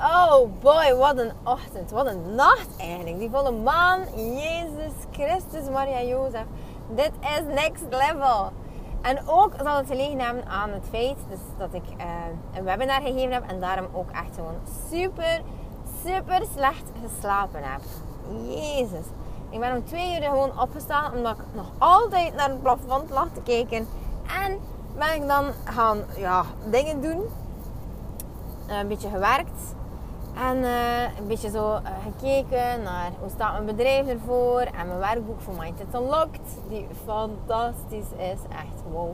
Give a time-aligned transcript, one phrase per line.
[0.00, 1.90] Oh boy, wat een ochtend.
[1.90, 3.18] Wat een nacht eigenlijk.
[3.18, 4.00] Die volle maan.
[4.16, 6.44] Jezus Christus, Maria Jozef.
[6.94, 8.52] Dit is next level.
[9.00, 12.04] En ook zal het gelegen hebben aan het feit dus dat ik uh,
[12.54, 13.48] een webinar gegeven heb.
[13.48, 14.56] En daarom ook echt gewoon
[14.90, 15.42] super,
[16.04, 17.80] super slecht geslapen heb.
[18.48, 19.06] Jezus.
[19.50, 23.28] Ik ben om twee uur gewoon opgestaan omdat ik nog altijd naar het plafond lag
[23.34, 23.88] te kijken.
[24.44, 24.58] En
[24.96, 27.22] ben ik dan gaan ja, dingen doen.
[28.66, 29.76] Een beetje gewerkt.
[30.46, 34.60] En uh, een beetje zo uh, gekeken naar hoe staat mijn bedrijf ervoor.
[34.60, 36.58] En mijn werkboek voor Mindset Unlocked.
[36.68, 38.38] Die fantastisch is.
[38.48, 39.10] Echt wow.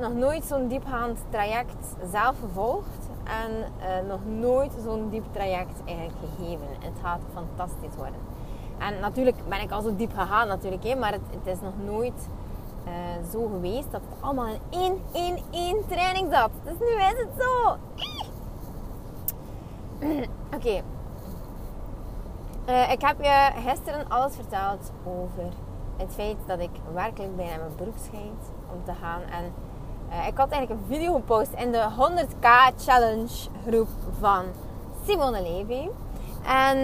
[0.00, 3.08] Nog nooit zo'n diepgaand traject zelf gevolgd.
[3.24, 6.66] En uh, nog nooit zo'n diep traject eigenlijk gegeven.
[6.78, 8.20] Het gaat fantastisch worden.
[8.78, 10.84] En natuurlijk ben ik al zo diep gegaan natuurlijk.
[10.84, 12.28] Hè, maar het, het is nog nooit
[13.32, 16.50] zo geweest dat het allemaal in één, één, één training zat.
[16.64, 17.76] Dus nu is het zo.
[20.56, 20.82] Oké.
[22.68, 25.44] Uh, ik heb je gisteren alles verteld over
[25.96, 29.22] het feit dat ik werkelijk bijna mijn broek schijnt om te gaan.
[29.22, 29.52] En
[30.08, 34.44] uh, ik had eigenlijk een video gepost in de 100k challenge groep van
[35.06, 35.88] Simone Levy.
[36.46, 36.78] En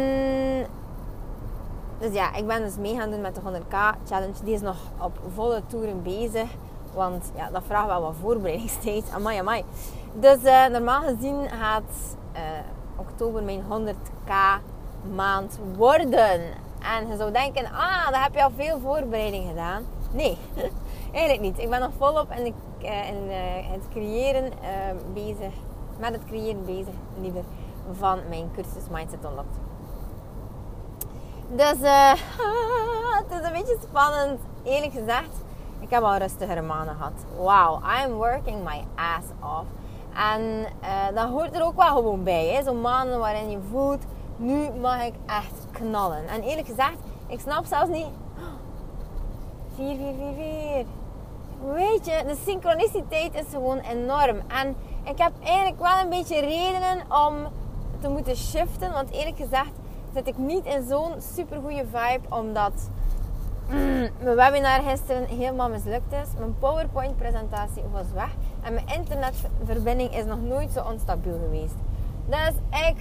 [1.98, 4.44] dus ja, ik ben dus mee gaan doen met de 100k challenge.
[4.44, 6.48] Die is nog op volle toeren bezig.
[6.94, 9.10] Want ja, dat vraagt wel wat voorbereidingstijd.
[9.14, 9.64] Amai, amai.
[10.12, 12.16] Dus uh, normaal gezien gaat
[12.96, 14.32] oktober mijn 100k
[15.14, 16.40] maand worden.
[16.94, 19.82] En je zou denken, ah, daar heb je al veel voorbereiding gedaan.
[20.12, 20.38] Nee,
[21.12, 21.58] eigenlijk niet.
[21.58, 22.52] Ik ben nog volop in, de,
[22.86, 23.34] uh, in uh,
[23.72, 24.52] het creëren uh,
[25.14, 25.52] bezig.
[25.98, 27.42] Met het creëren bezig, liever,
[27.92, 29.56] van mijn cursus Mindset Unlocked.
[31.48, 31.88] Dus
[33.20, 34.40] het is een beetje spannend.
[34.64, 35.30] Eerlijk gezegd,
[35.80, 37.12] ik heb al rustigere maanden gehad.
[37.36, 39.66] Wow, I'm working my ass off.
[40.16, 42.62] En uh, dat hoort er ook wel gewoon bij.
[42.64, 44.02] Zo'n maanden waarin je voelt,
[44.36, 46.28] nu mag ik echt knallen.
[46.28, 46.96] En eerlijk gezegd,
[47.26, 48.06] ik snap zelfs niet...
[49.74, 50.84] 4, 4, 4, 4.
[51.74, 54.40] Weet je, de synchroniciteit is gewoon enorm.
[54.46, 57.34] En ik heb eigenlijk wel een beetje redenen om
[58.00, 58.92] te moeten shiften.
[58.92, 59.72] Want eerlijk gezegd
[60.14, 62.36] zit ik niet in zo'n super goede vibe.
[62.36, 62.90] Omdat
[64.22, 66.28] mijn webinar gisteren helemaal mislukt is.
[66.38, 68.30] Mijn PowerPoint presentatie was weg.
[68.62, 71.74] En mijn internetverbinding is nog nooit zo onstabiel geweest.
[72.26, 72.96] Dus ik,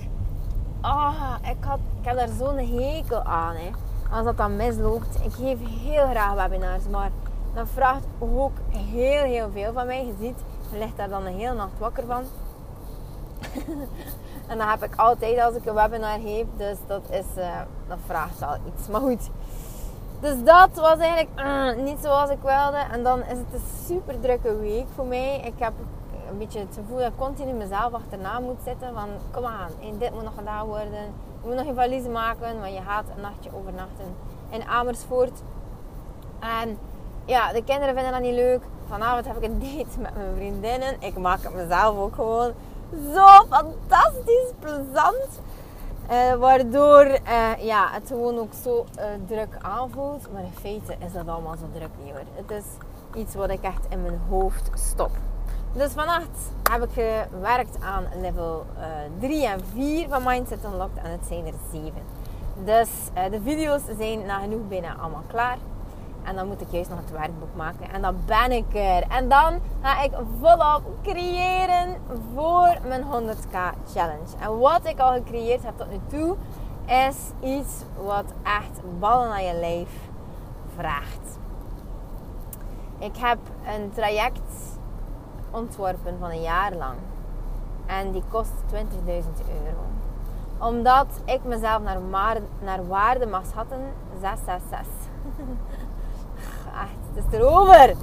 [0.82, 3.56] oh, ik, had, ik heb daar zo'n hekel aan.
[3.56, 3.70] Hè.
[4.12, 5.16] Als dat dan misloopt.
[5.24, 7.10] Ik geef heel graag webinars, maar
[7.54, 10.06] dat vraagt ook heel, heel veel van mij.
[10.06, 10.38] Je ziet,
[10.72, 12.24] je ligt daar dan een hele nacht wakker van.
[14.50, 16.46] en dat heb ik altijd als ik een webinar geef.
[16.58, 18.88] Dus dat, is, uh, dat vraagt wel iets.
[18.88, 19.30] Maar goed,
[20.26, 22.78] dus dat was eigenlijk uh, niet zoals ik wilde.
[22.92, 25.42] En dan is het een super drukke week voor mij.
[25.44, 25.74] Ik heb
[26.30, 28.94] een beetje het gevoel dat ik continu mezelf achterna moet zitten.
[28.94, 31.04] Van kom aan, dit moet nog gedaan worden.
[31.42, 34.16] Je moet nog je valies maken, want je gaat een nachtje overnachten
[34.50, 35.42] in Amersfoort.
[36.40, 36.78] En
[37.26, 38.62] ja, de kinderen vinden dat niet leuk.
[38.88, 40.96] Vanavond heb ik een date met mijn vriendinnen.
[41.00, 42.52] Ik maak het mezelf ook gewoon
[43.14, 45.42] zo fantastisch plezant.
[46.12, 50.32] Uh, waardoor uh, ja, het gewoon ook zo uh, druk aanvoelt.
[50.32, 52.24] Maar in feite is dat allemaal zo druk niet hoor.
[52.34, 52.66] Het is
[53.22, 55.12] iets wat ik echt in mijn hoofd stop.
[55.74, 56.90] Dus vannacht heb ik
[57.30, 58.66] gewerkt aan level
[59.20, 61.04] 3 en 4 van Mindset Unlocked.
[61.04, 61.94] En het zijn er 7.
[62.64, 62.90] Dus
[63.32, 65.58] de video's zijn nagenoeg bijna allemaal klaar.
[66.26, 67.90] En dan moet ik juist nog het werkboek maken.
[67.92, 69.04] En dan ben ik er.
[69.10, 70.12] En dan ga ik
[70.42, 71.96] volop creëren
[72.34, 73.58] voor mijn 100k
[73.94, 74.38] challenge.
[74.40, 76.36] En wat ik al gecreëerd heb tot nu toe,
[76.86, 79.90] is iets wat echt ballen naar je lijf
[80.76, 81.38] vraagt.
[82.98, 83.38] Ik heb
[83.76, 84.80] een traject
[85.52, 86.98] ontworpen van een jaar lang.
[87.86, 89.84] En die kost 20.000 euro.
[90.58, 93.80] Omdat ik mezelf naar, naar waarde mag schatten,
[94.20, 94.94] 666.
[97.16, 97.94] het is erover.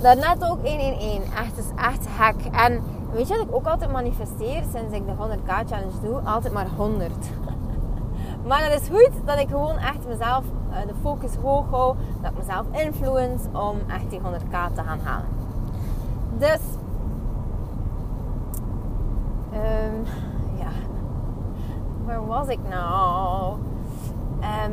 [0.00, 1.34] Daarnet ook 111.
[1.34, 2.44] Echt, is echt hek.
[2.52, 6.20] En weet je wat ik ook altijd manifesteer sinds ik de 100k challenge doe?
[6.24, 7.12] Altijd maar 100.
[8.48, 11.96] maar het is goed dat ik gewoon echt mezelf uh, de focus hoog hou.
[12.22, 15.28] Dat ik mezelf influence om echt die 100k te gaan halen.
[16.38, 16.60] Dus,
[19.52, 20.04] um,
[20.58, 20.70] ja.
[22.04, 23.56] Waar was ik nou?
[24.40, 24.72] Ehm,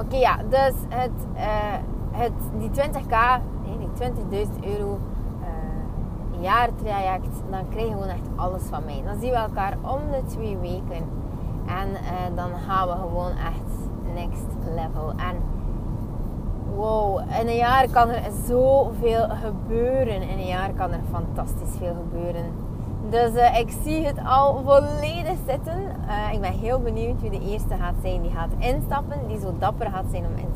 [0.00, 1.74] oké, ja, dus het, uh,
[2.18, 3.16] het, die 20k,
[3.64, 4.98] nee, die 20.000 euro
[5.40, 9.02] uh, jaartraject, dan krijg je gewoon echt alles van mij.
[9.04, 11.06] Dan zien we elkaar om de twee weken.
[11.66, 13.70] En uh, dan gaan we gewoon echt
[14.14, 15.12] next level.
[15.16, 15.36] En
[16.76, 20.22] wow, in een jaar kan er zoveel gebeuren.
[20.22, 22.44] In een jaar kan er fantastisch veel gebeuren.
[23.10, 25.96] Dus uh, ik zie het al volledig zitten.
[26.32, 29.28] Ik ben heel benieuwd wie de eerste gaat zijn die gaat instappen.
[29.28, 30.47] Die zo dapper gaat zijn om in te stappen.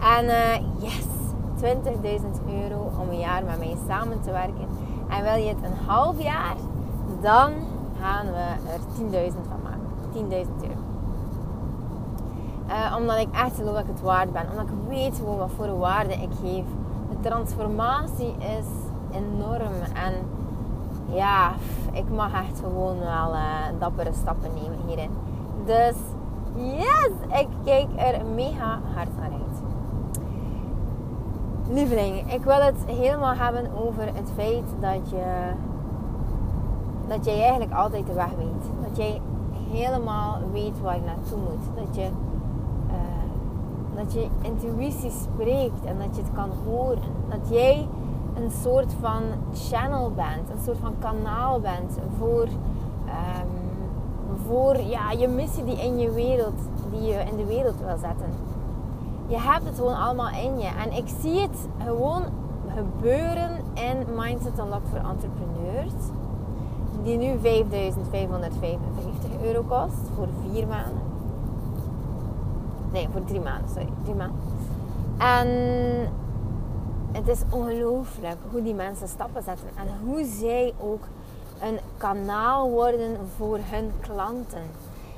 [0.00, 1.06] En uh, yes,
[1.62, 2.26] 20.000
[2.62, 4.66] euro om een jaar met mij samen te werken.
[5.08, 6.56] En wil je het een half jaar,
[7.20, 7.52] dan
[8.00, 8.80] gaan we er
[9.30, 9.88] 10.000 van maken.
[10.12, 10.80] 10.000 euro.
[12.68, 14.50] Uh, omdat ik echt geloof dat ik het waard ben.
[14.50, 16.64] Omdat ik weet gewoon wat voor waarde ik geef.
[17.10, 18.66] De transformatie is
[19.12, 19.74] enorm.
[19.94, 20.14] En
[21.12, 21.52] ja,
[21.92, 23.40] ik mag echt gewoon wel uh,
[23.78, 25.10] dappere stappen nemen hierin.
[25.64, 25.96] Dus
[26.54, 29.49] yes, ik kijk er mega hard naar uit.
[31.72, 35.52] Lieveling, ik wil het helemaal hebben over het feit dat je
[37.08, 38.88] dat jij eigenlijk altijd de weg weet.
[38.88, 39.20] Dat jij
[39.70, 41.86] helemaal weet waar je naartoe moet.
[41.86, 42.08] Dat je,
[42.86, 47.12] uh, dat je intuïtie spreekt en dat je het kan horen.
[47.28, 47.86] Dat jij
[48.34, 49.22] een soort van
[49.54, 53.50] channel bent, een soort van kanaal bent voor, um,
[54.46, 56.58] voor ja, je missie die in je wereld,
[56.90, 58.58] die je in de wereld wil zetten.
[59.30, 60.66] Je hebt het gewoon allemaal in je.
[60.66, 62.22] En ik zie het gewoon
[62.76, 65.92] gebeuren in Mindset Unlocked voor entrepreneurs.
[67.02, 71.02] Die nu 5555 euro kost voor vier maanden.
[72.92, 73.88] Nee, voor drie maanden, sorry.
[74.02, 74.38] Drie maanden.
[75.18, 75.48] En
[77.12, 81.02] het is ongelooflijk hoe die mensen stappen zetten en hoe zij ook
[81.62, 84.62] een kanaal worden voor hun klanten.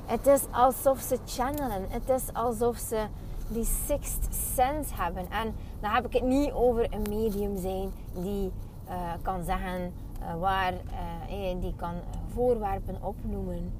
[0.06, 1.86] Het is alsof ze channelen.
[1.88, 3.06] Het is alsof ze
[3.48, 5.30] die sixth sense hebben.
[5.30, 8.52] En dan heb ik het niet over een medium zijn die
[8.88, 9.92] uh, kan zeggen
[10.22, 11.94] uh, waar, uh, die kan
[12.34, 13.72] voorwerpen opnoemen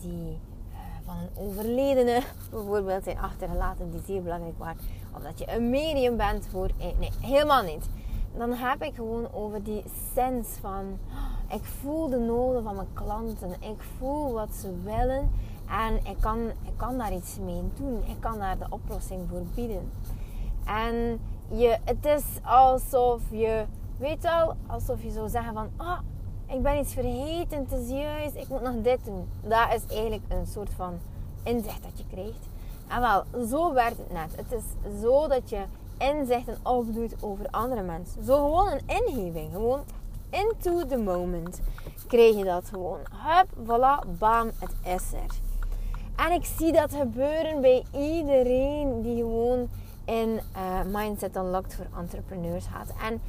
[0.00, 0.38] die
[1.04, 4.76] van een overledene bijvoorbeeld zijn achtergelaten, die zeer belangrijk waren.
[5.16, 6.70] Of dat je een medium bent voor.
[6.78, 7.88] Nee, helemaal niet.
[8.36, 9.82] Dan heb ik gewoon over die
[10.14, 10.98] sens van.
[11.48, 13.50] Ik voel de noden van mijn klanten.
[13.60, 15.30] Ik voel wat ze willen.
[15.68, 18.02] En ik kan, ik kan daar iets mee doen.
[18.06, 19.92] Ik kan daar de oplossing voor bieden.
[20.64, 23.64] En je, het is alsof je,
[23.96, 25.98] weet wel, alsof je zou zeggen van, ah,
[26.46, 29.28] ik ben iets vergeten, het is juist, ik moet nog dit doen.
[29.42, 30.98] Dat is eigenlijk een soort van
[31.42, 32.48] inzicht dat je krijgt.
[32.88, 34.36] En wel, zo werkt het net.
[34.36, 35.62] Het is zo dat je
[35.98, 38.24] inzichten opdoet over andere mensen.
[38.24, 39.52] Zo gewoon een ingeving.
[39.52, 39.84] Gewoon
[40.30, 41.60] into the moment
[42.06, 42.98] krijg je dat gewoon.
[43.10, 45.42] Hup, voilà, bam, het is er.
[46.16, 49.68] En ik zie dat gebeuren bij iedereen die gewoon
[50.04, 52.92] in uh, Mindset Unlocked voor entrepreneurs gaat.
[53.02, 53.20] En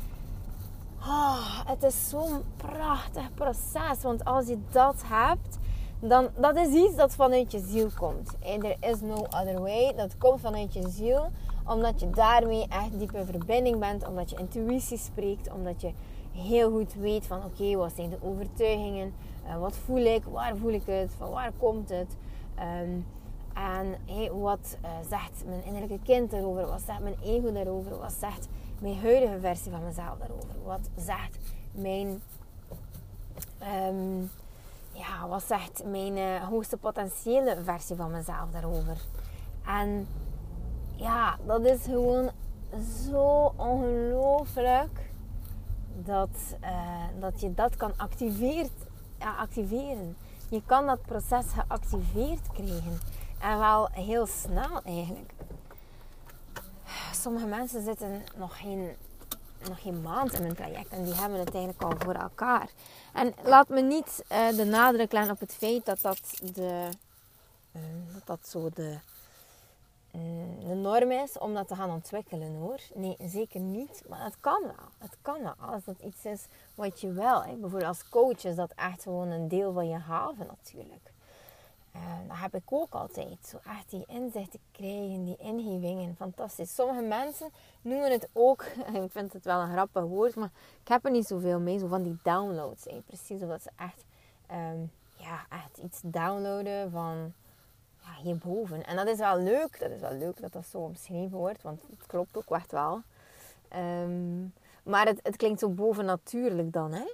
[1.00, 4.02] oh, het is zo'n prachtig proces.
[4.02, 5.58] Want als je dat hebt,
[6.00, 8.38] dan dat is iets dat vanuit je ziel komt.
[8.40, 9.94] En er is no other way.
[9.96, 11.30] Dat komt vanuit je ziel,
[11.68, 15.92] omdat je daarmee echt diep in verbinding bent, omdat je intuïtie spreekt, omdat je
[16.32, 19.14] heel goed weet van oké, wat zijn de overtuigingen,
[19.48, 22.16] uh, wat voel ik, waar voel ik het, van waar komt het.
[22.60, 23.06] Um,
[23.54, 23.96] en
[24.42, 26.68] wat uh, zegt mijn innerlijke kind daarover?
[26.68, 27.98] Wat zegt mijn ego daarover?
[27.98, 28.48] Wat zegt
[28.80, 30.64] mijn huidige versie van mezelf daarover?
[30.64, 31.38] Wat zegt
[31.72, 32.22] mijn
[33.88, 34.30] um,
[34.92, 38.98] ja, wat zegt mijn uh, hoogste potentiële versie van mezelf daarover?
[39.66, 40.08] En
[40.96, 42.30] ja, dat is gewoon
[43.10, 45.12] zo ongelooflijk
[46.04, 48.72] dat, uh, dat je dat kan activeert,
[49.20, 50.16] ja, activeren.
[50.50, 53.00] Je kan dat proces geactiveerd krijgen.
[53.40, 55.32] En wel heel snel eigenlijk.
[57.14, 58.96] Sommige mensen zitten nog geen
[59.68, 62.70] nog geen maand in mijn traject en die hebben het eigenlijk al voor elkaar.
[63.14, 66.20] En laat me niet uh, de nadruk leggen op het feit dat dat,
[66.54, 66.90] de,
[67.72, 67.82] uh,
[68.14, 68.98] dat, dat zo de,
[70.16, 72.80] uh, de norm is om dat te gaan ontwikkelen hoor.
[72.94, 74.04] Nee, zeker niet.
[74.10, 74.90] Maar het kan wel.
[74.98, 75.54] Het kan wel.
[75.60, 76.46] Als dat iets is
[76.76, 77.44] wat je wel.
[77.44, 77.52] Hè.
[77.52, 81.14] Bijvoorbeeld als coach is dat echt gewoon een deel van je haven natuurlijk.
[81.96, 83.48] Uh, dat heb ik ook altijd.
[83.48, 86.16] Zo echt die inzichten krijgen, die ingevingen.
[86.16, 86.76] Fantastisch.
[86.76, 87.50] Sommige mensen
[87.82, 88.64] noemen het ook,
[89.06, 91.80] ik vind het wel een grappig woord, maar ik heb er niet zoveel mee.
[91.80, 92.86] Zo van die downloads.
[93.06, 94.06] Precies omdat ze echt,
[94.52, 97.34] um, ja, echt iets downloaden van
[98.06, 98.86] ja, hierboven.
[98.86, 99.80] En dat is wel leuk.
[99.80, 103.02] Dat is wel leuk dat dat zo omschreven wordt, want het klopt ook echt wel.
[103.76, 107.14] Um, maar het, het klinkt zo bovennatuurlijk dan, hè?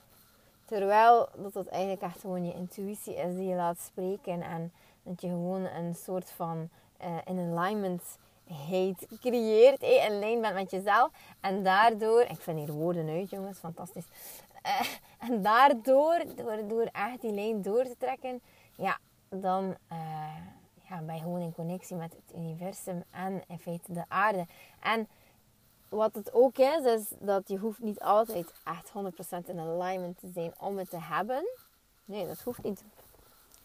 [0.66, 4.42] Terwijl dat het eigenlijk echt gewoon je intuïtie is die je laat spreken.
[4.42, 4.72] En
[5.04, 6.70] Dat je gewoon een soort van
[7.02, 8.18] uh, in alignment
[8.54, 9.82] heet creëert.
[9.82, 11.12] Eh, in lijn bent met jezelf.
[11.40, 14.06] En daardoor, ik vind hier woorden uit jongens, fantastisch.
[14.66, 14.82] Uh,
[15.30, 18.42] en daardoor, door, door echt die lijn door te trekken,
[18.76, 18.98] ja,
[19.30, 19.98] dan uh,
[20.92, 24.46] ja, je gewoon in connectie met het universum en in feite de aarde.
[24.80, 25.08] En
[25.90, 28.92] wat het ook is, is dat je hoeft niet altijd echt
[29.46, 31.44] 100% in alignment te zijn om het te hebben.
[32.06, 32.84] Nee, dat hoeft niet.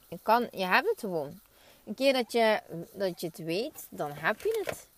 [0.09, 1.41] Je, kan, je hebt het gewoon.
[1.85, 2.61] Een keer dat je,
[2.93, 4.89] dat je het weet, dan heb je het.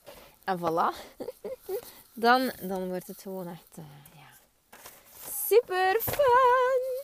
[0.44, 1.16] En voilà.
[2.24, 4.78] dan, dan wordt het gewoon echt uh, ja,
[5.46, 6.97] super fun.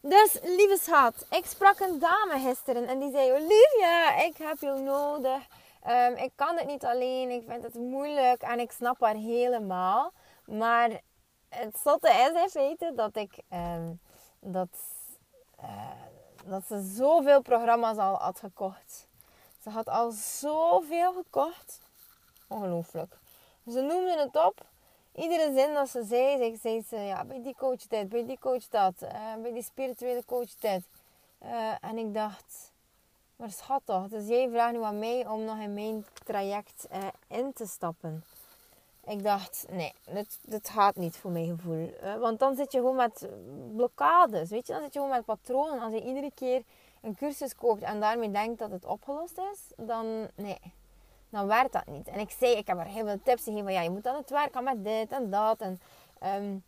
[0.00, 4.80] Dus, lieve schat, ik sprak een dame gisteren en die zei: Olivia, ik heb jou
[4.80, 5.46] nodig.
[5.88, 10.12] Um, ik kan het niet alleen, ik vind het moeilijk en ik snap haar helemaal.
[10.44, 11.00] Maar
[11.48, 14.00] het zotte is in feite dat ik um,
[14.40, 14.68] dat,
[15.60, 15.90] uh,
[16.44, 19.08] dat ze zoveel programma's al had gekocht.
[19.62, 21.80] Ze had al zoveel gekocht.
[22.48, 23.18] Ongelooflijk.
[23.66, 24.70] Ze noemde het op.
[25.14, 28.68] Iedere zin dat ze zei, zei ze ja, bij die coach dit, bij die coach
[28.68, 30.82] dat, uh, bij die spirituele coach dit.
[31.42, 32.72] Uh, en ik dacht,
[33.36, 37.06] maar schat toch, dus jij vraagt nu aan mij om nog in mijn traject uh,
[37.26, 38.24] in te stappen.
[39.04, 41.94] Ik dacht, nee, dit, dit gaat niet voor mijn gevoel.
[42.18, 43.28] want dan zit je gewoon met
[43.76, 44.72] blokkades, weet je.
[44.72, 45.80] Dan zit je gewoon met patronen.
[45.80, 46.62] Als je iedere keer
[47.00, 50.58] een cursus koopt en daarmee denkt dat het opgelost is, dan nee,
[51.32, 52.08] dan werkt dat niet.
[52.08, 54.16] En ik zei, ik heb er heel veel tips gegeven van ja, je moet aan
[54.16, 55.60] het werken met dit en dat.
[55.60, 55.80] En,
[56.24, 56.64] um,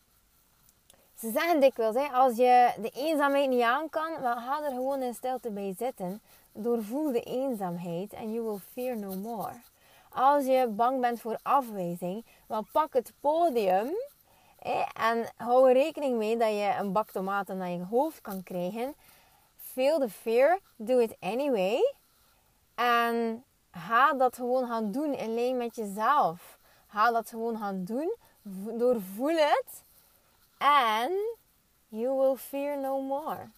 [1.14, 5.02] ze zeggen dikwijls, hè, als je de eenzaamheid niet aan kan, dan ga er gewoon
[5.02, 6.22] in stilte bij zitten.
[6.52, 9.52] Doorvoel de eenzaamheid en you will fear no more.
[10.10, 13.90] Als je bang bent voor afwijzing, dan pak het podium
[14.92, 18.94] en hou er rekening mee dat je een bak tomaten naar je hoofd kan krijgen
[19.74, 21.80] feel the fear, do it anyway.
[22.74, 23.44] En
[23.74, 26.58] ga dat gewoon gaan doen alleen met jezelf.
[26.86, 28.14] Ga dat gewoon gaan doen.
[28.78, 29.82] Doorvoel het.
[30.58, 31.10] En
[31.88, 33.48] you will fear no more.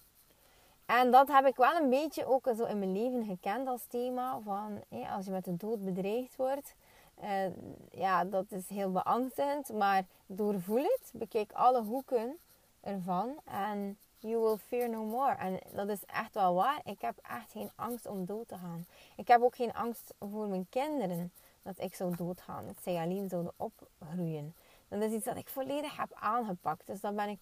[0.87, 4.40] En dat heb ik wel een beetje ook zo in mijn leven gekend als thema.
[4.44, 4.82] Van
[5.14, 6.75] als je met de dood bedreigd wordt.
[7.23, 7.46] Uh,
[7.90, 9.73] ja, dat is heel beangstigend.
[9.73, 11.11] Maar doorvoel het.
[11.12, 12.37] Bekijk alle hoeken
[12.80, 13.35] ervan.
[13.44, 15.35] En You will fear no more.
[15.35, 16.80] En dat is echt wel waar.
[16.85, 18.87] Ik heb echt geen angst om dood te gaan.
[19.16, 21.32] Ik heb ook geen angst voor mijn kinderen
[21.62, 22.66] dat ik zou doodgaan.
[22.66, 24.54] Dat zij alleen zouden opgroeien.
[24.88, 26.87] Dat is iets dat ik volledig heb aangepakt.
[26.87, 27.38] Dus daar ben ik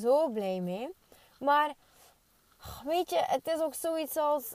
[0.00, 0.88] zo blij mee.
[1.38, 1.74] Maar
[2.84, 4.54] weet je, het is ook zoiets als.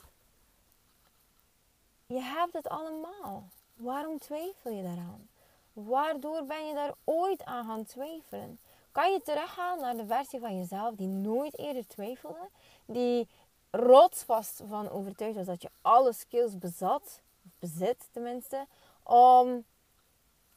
[2.06, 3.48] Je hebt het allemaal.
[3.74, 5.28] Waarom twijfel je daaraan?
[5.72, 8.58] Waardoor ben je daar ooit aan gaan twijfelen?
[8.92, 12.48] Kan je teruggaan naar de versie van jezelf die nooit eerder twijfelde?
[12.84, 13.28] Die
[13.70, 18.66] rotsvast van overtuigd was dat je alle skills bezat, of bezit tenminste,
[19.02, 19.64] om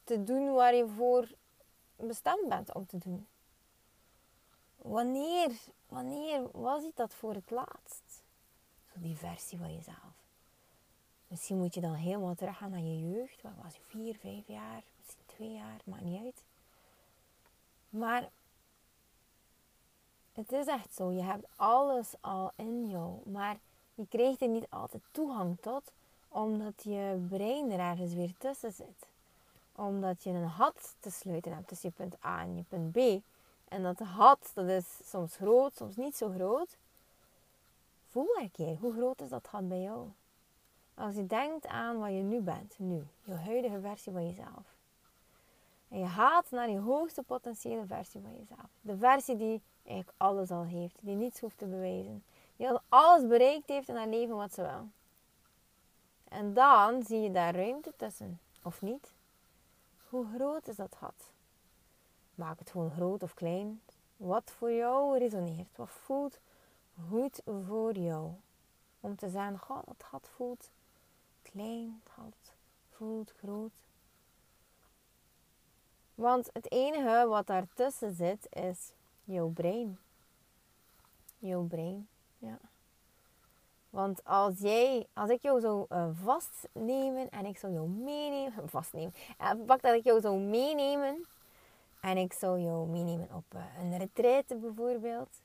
[0.04, 1.28] te doen waar je voor
[1.96, 3.26] bestemd bent om te doen.
[4.76, 5.50] Wanneer,
[5.88, 8.22] wanneer was het dat voor het laatst?
[8.92, 10.20] Zo die versie van jezelf.
[11.26, 13.42] Misschien moet je dan helemaal teruggaan naar je jeugd.
[13.42, 13.80] Wat was je?
[13.82, 16.44] Vier, vijf jaar, misschien twee jaar, maakt niet uit.
[17.92, 18.28] Maar
[20.32, 21.10] het is echt zo.
[21.10, 23.30] Je hebt alles al in jou.
[23.30, 23.58] Maar
[23.94, 25.92] je krijgt er niet altijd toegang tot.
[26.28, 29.06] Omdat je brein er ergens weer tussen zit.
[29.74, 33.22] Omdat je een had te sluiten hebt tussen je punt A en je punt B.
[33.68, 36.76] En dat had, dat is soms groot, soms niet zo groot.
[38.08, 40.08] Voel een keer, hoe groot is dat gat bij jou?
[40.94, 44.71] Als je denkt aan wat je nu bent, nu, je huidige versie van jezelf.
[45.92, 48.70] En je gaat naar je hoogste potentiële versie van jezelf.
[48.80, 50.96] De versie die eigenlijk alles al heeft.
[51.00, 52.24] Die niets hoeft te bewijzen.
[52.56, 54.88] Die al alles bereikt heeft in haar leven wat ze wil.
[56.28, 58.40] En dan zie je daar ruimte tussen.
[58.62, 59.14] Of niet?
[60.08, 61.30] Hoe groot is dat gat?
[62.34, 63.82] Maak het gewoon groot of klein.
[64.16, 65.76] Wat voor jou resoneert.
[65.76, 66.40] Wat voelt
[67.08, 68.30] goed voor jou.
[69.00, 70.70] Om te zeggen, god, dat gat voelt
[71.42, 72.02] klein.
[72.04, 72.54] Gat
[72.90, 73.72] voelt groot.
[76.22, 78.92] Want het enige wat daartussen zit is
[79.24, 79.98] jouw brein.
[81.38, 82.58] Jouw brein, ja.
[83.90, 89.14] Want als jij, als ik jou zou uh, vastnemen en ik zou jou meenemen, vastnemen,
[89.40, 91.26] uh, pak dat ik jou zou meenemen
[92.00, 95.42] en ik zou jou meenemen op uh, een retraite bijvoorbeeld.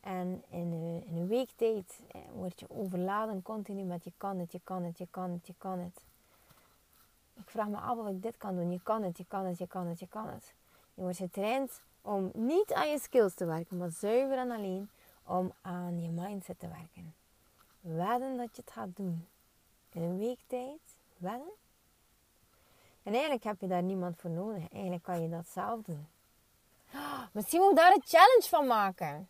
[0.00, 0.72] En in,
[1.06, 2.00] in een week tijd
[2.32, 5.54] word je overladen continu met je kan het, je kan het, je kan het, je
[5.58, 6.04] kan het.
[7.34, 8.70] Ik vraag me af of ik dit kan doen.
[8.72, 10.54] Je kan het, je kan het, je kan het, je kan het.
[10.94, 14.88] Je wordt getraind om niet aan je skills te werken, maar zuiver en alleen
[15.24, 17.14] om aan je mindset te werken.
[17.80, 19.28] Wedden dat je het gaat doen.
[19.90, 20.80] in een week tijd
[21.16, 21.56] wel.
[23.02, 24.72] En eigenlijk heb je daar niemand voor nodig.
[24.72, 26.06] Eigenlijk kan je dat zelf doen.
[27.32, 29.28] misschien moet ik daar een challenge van maken.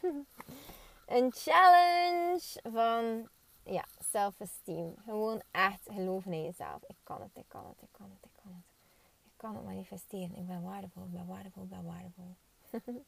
[1.16, 3.28] een challenge van
[3.72, 4.94] ja, self-esteem.
[5.04, 6.82] Gewoon echt geloven in jezelf.
[6.86, 8.64] Ik kan het, ik kan het, ik kan het, ik kan het.
[9.24, 10.36] Ik kan het manifesteren.
[10.36, 12.34] Ik ben waardevol, ik ben waardevol, ik ben waardevol.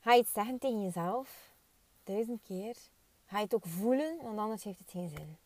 [0.00, 1.50] Ga je het zeggen tegen jezelf,
[2.04, 2.76] duizend keer.
[3.26, 5.36] Ga je het ook voelen, want anders heeft het geen zin.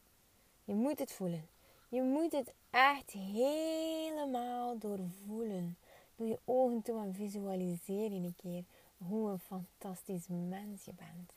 [0.65, 1.49] Je moet het voelen.
[1.89, 5.77] Je moet het echt helemaal doorvoelen.
[6.17, 8.65] Doe je ogen toe en visualiseer je een keer
[8.97, 11.33] hoe een fantastisch mens je bent.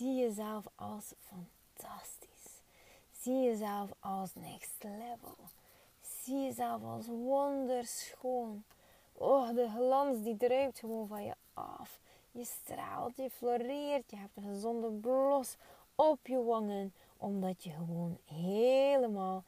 [0.00, 2.62] Zie jezelf als fantastisch.
[3.18, 5.36] Zie jezelf als next level.
[6.00, 8.64] Zie jezelf als wonderschoon.
[9.12, 12.00] Oh, de glans die druipt gewoon van je af.
[12.30, 15.56] Je straalt, je floreert, je hebt een gezonde blos
[15.94, 19.44] op je wangen, omdat je gewoon helemaal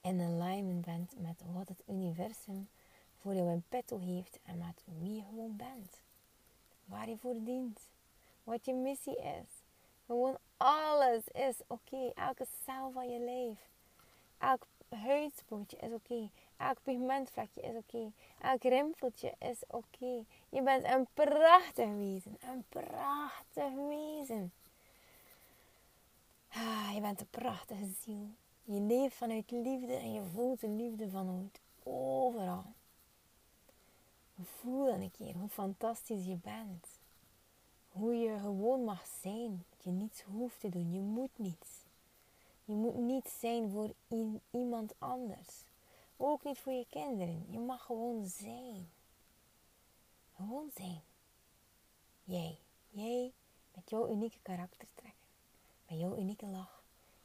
[0.00, 2.68] in alignment bent met wat het universum
[3.16, 6.00] voor jou in petto heeft en met wie je gewoon bent.
[6.84, 7.80] Waar je voor dient,
[8.44, 9.61] wat je missie is.
[10.06, 12.12] Gewoon alles is oké.
[12.14, 13.58] Elke cel van je lijf.
[14.38, 16.30] Elk huidspootje is oké.
[16.56, 18.12] Elk pigmentvlekje is oké.
[18.40, 20.24] Elk rimpeltje is oké.
[20.48, 22.38] Je bent een prachtig wezen.
[22.40, 24.52] Een prachtig wezen.
[26.48, 28.28] Ah, je bent een prachtige ziel.
[28.64, 32.64] Je leeft vanuit liefde en je voelt de liefde vanuit overal.
[34.42, 36.86] Voel dan een keer hoe fantastisch je bent.
[37.88, 39.64] Hoe je gewoon mag zijn.
[39.84, 40.92] Je niets hoeft te doen.
[40.92, 41.84] Je moet niets.
[42.64, 43.94] Je moet niet zijn voor
[44.50, 45.64] iemand anders.
[46.16, 47.46] Ook niet voor je kinderen.
[47.50, 48.90] Je mag gewoon zijn.
[50.34, 51.00] Gewoon zijn.
[52.24, 52.58] Jij.
[52.90, 53.32] Jij
[53.74, 55.26] met jouw unieke karaktertrekken.
[55.88, 56.82] Met jouw unieke lach.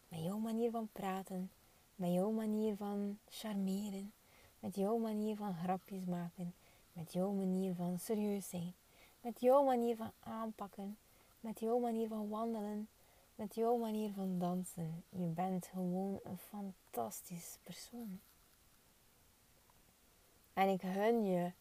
[0.07, 1.51] Met jouw manier van praten.
[1.95, 4.13] Met jouw manier van charmeren.
[4.59, 6.53] Met jouw manier van grapjes maken.
[6.93, 8.73] Met jouw manier van serieus zijn.
[9.21, 10.97] Met jouw manier van aanpakken.
[11.39, 12.89] Met jouw manier van wandelen.
[13.35, 15.03] Met jouw manier van dansen.
[15.09, 18.19] Je bent gewoon een fantastisch persoon.
[20.53, 21.51] En ik gun je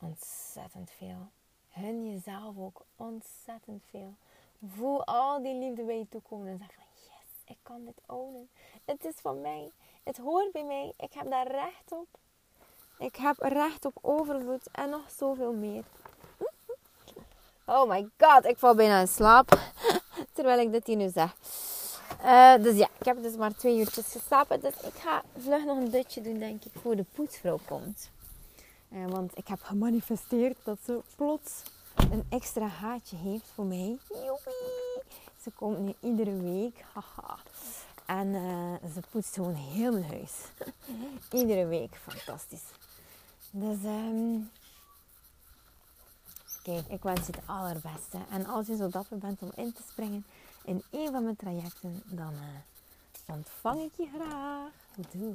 [0.00, 1.28] ontzettend veel.
[1.70, 4.14] Gun jezelf ook ontzettend veel.
[4.66, 8.48] Voel al die liefde bij je toekomen en zeg van yes, ik kan dit ownen.
[8.84, 9.70] Het is van mij.
[10.02, 10.92] Het hoort bij mij.
[10.96, 12.06] Ik heb daar recht op.
[12.98, 15.84] Ik heb recht op overvloed en nog zoveel meer.
[17.66, 19.58] Oh my god, ik val bijna in slaap.
[20.34, 21.34] Terwijl ik dit hier nu zeg.
[22.24, 24.60] Uh, dus ja, ik heb dus maar twee uurtjes geslapen.
[24.60, 28.10] Dus ik ga vlug nog een dutje doen, denk ik, voor de poetsvrouw komt.
[28.92, 31.62] Uh, want ik heb gemanifesteerd dat ze plots
[32.10, 33.98] een extra haatje heeft voor mij.
[34.08, 35.02] Joepie!
[35.42, 36.84] Ze komt nu iedere week.
[36.92, 37.38] Haha.
[38.06, 40.32] En uh, ze poetst gewoon heel mijn huis.
[41.40, 42.00] iedere week.
[42.08, 42.64] Fantastisch.
[43.50, 44.50] Dus um,
[46.64, 48.18] kijk, ik wens je het allerbeste.
[48.30, 50.24] En als je zo dapper bent om in te springen
[50.64, 54.70] in een van mijn trajecten, dan uh, ontvang ik je graag.
[55.12, 55.34] Doei!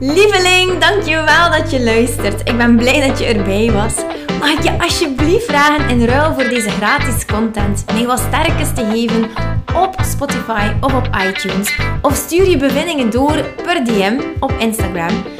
[0.00, 2.48] Lieveling, dankjewel dat je luistert.
[2.48, 3.94] Ik ben blij dat je erbij was.
[4.38, 8.84] Mag ik je alsjeblieft vragen in ruil voor deze gratis content mij wat sterkes te
[8.84, 9.24] geven
[9.74, 11.78] op Spotify of op iTunes?
[12.02, 15.39] Of stuur je bevindingen door per DM op Instagram.